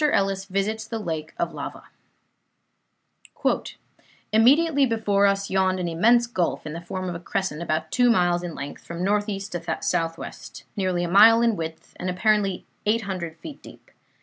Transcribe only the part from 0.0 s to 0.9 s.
ELLIS VISITS